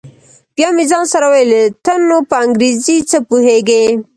بيا 0.55 0.67
مې 0.75 0.83
ځان 0.91 1.05
سره 1.13 1.25
وويل 1.31 1.51
ته 1.85 1.93
نو 2.07 2.17
په 2.29 2.35
انګريزۍ 2.43 2.97
څه 3.09 3.17
پوهېږې. 3.27 3.83